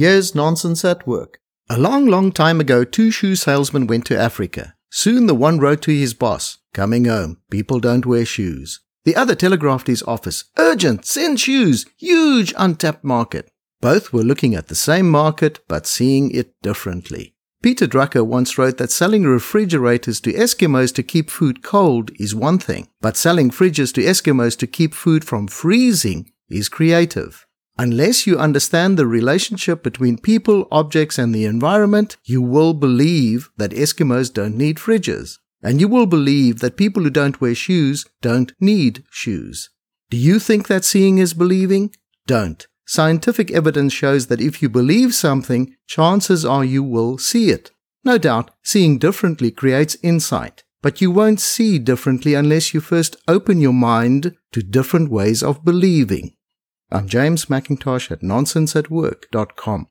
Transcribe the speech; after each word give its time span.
Here's 0.00 0.34
nonsense 0.34 0.82
at 0.82 1.06
work. 1.06 1.40
A 1.68 1.76
long, 1.76 2.06
long 2.06 2.32
time 2.32 2.58
ago, 2.58 2.84
two 2.84 3.10
shoe 3.10 3.36
salesmen 3.36 3.86
went 3.86 4.06
to 4.06 4.18
Africa. 4.18 4.72
Soon 4.88 5.26
the 5.26 5.34
one 5.34 5.58
wrote 5.58 5.82
to 5.82 5.90
his 5.90 6.14
boss, 6.14 6.56
Coming 6.72 7.04
home, 7.04 7.36
people 7.50 7.80
don't 7.80 8.06
wear 8.06 8.24
shoes. 8.24 8.80
The 9.04 9.14
other 9.14 9.34
telegraphed 9.34 9.88
his 9.88 10.02
office, 10.04 10.44
Urgent, 10.56 11.04
send 11.04 11.38
shoes, 11.38 11.84
huge 11.98 12.54
untapped 12.56 13.04
market. 13.04 13.50
Both 13.82 14.10
were 14.10 14.22
looking 14.22 14.54
at 14.54 14.68
the 14.68 14.74
same 14.74 15.10
market, 15.10 15.60
but 15.68 15.86
seeing 15.86 16.30
it 16.30 16.54
differently. 16.62 17.34
Peter 17.62 17.86
Drucker 17.86 18.24
once 18.24 18.56
wrote 18.56 18.78
that 18.78 18.90
selling 18.90 19.24
refrigerators 19.24 20.18
to 20.22 20.32
Eskimos 20.32 20.94
to 20.94 21.02
keep 21.02 21.28
food 21.28 21.62
cold 21.62 22.10
is 22.18 22.34
one 22.34 22.58
thing, 22.58 22.88
but 23.02 23.18
selling 23.18 23.50
fridges 23.50 23.92
to 23.92 24.00
Eskimos 24.00 24.56
to 24.60 24.66
keep 24.66 24.94
food 24.94 25.26
from 25.26 25.46
freezing 25.46 26.32
is 26.48 26.70
creative. 26.70 27.46
Unless 27.80 28.26
you 28.26 28.36
understand 28.36 28.98
the 28.98 29.06
relationship 29.06 29.82
between 29.82 30.18
people, 30.18 30.68
objects, 30.70 31.16
and 31.16 31.34
the 31.34 31.46
environment, 31.46 32.18
you 32.24 32.42
will 32.42 32.74
believe 32.74 33.48
that 33.56 33.70
Eskimos 33.70 34.30
don't 34.30 34.54
need 34.54 34.76
fridges. 34.76 35.38
And 35.62 35.80
you 35.80 35.88
will 35.88 36.04
believe 36.04 36.60
that 36.60 36.76
people 36.76 37.04
who 37.04 37.08
don't 37.08 37.40
wear 37.40 37.54
shoes 37.54 38.04
don't 38.20 38.52
need 38.60 39.04
shoes. 39.10 39.70
Do 40.10 40.18
you 40.18 40.38
think 40.38 40.68
that 40.68 40.84
seeing 40.84 41.16
is 41.16 41.32
believing? 41.32 41.94
Don't. 42.26 42.66
Scientific 42.84 43.50
evidence 43.50 43.94
shows 43.94 44.26
that 44.26 44.42
if 44.42 44.60
you 44.60 44.68
believe 44.68 45.14
something, 45.14 45.74
chances 45.86 46.44
are 46.44 46.66
you 46.66 46.82
will 46.82 47.16
see 47.16 47.48
it. 47.48 47.70
No 48.04 48.18
doubt, 48.18 48.50
seeing 48.62 48.98
differently 48.98 49.50
creates 49.50 49.96
insight, 50.02 50.64
but 50.82 51.00
you 51.00 51.10
won't 51.10 51.40
see 51.40 51.78
differently 51.78 52.34
unless 52.34 52.74
you 52.74 52.80
first 52.82 53.16
open 53.26 53.58
your 53.58 53.72
mind 53.72 54.36
to 54.52 54.62
different 54.62 55.10
ways 55.10 55.42
of 55.42 55.64
believing. 55.64 56.34
I'm 56.92 57.06
James 57.06 57.46
McIntosh 57.46 58.10
at 58.10 58.20
nonsenseatwork.com. 58.20 59.86